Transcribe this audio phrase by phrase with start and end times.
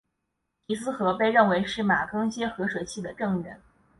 [0.65, 3.61] 皮斯河被认为是马更些河水系的正源。